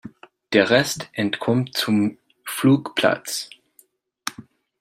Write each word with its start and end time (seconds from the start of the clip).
Der 0.53 0.71
Rest 0.71 1.11
entkommt 1.13 1.75
zum 1.77 2.17
Flugplatz. 2.43 3.51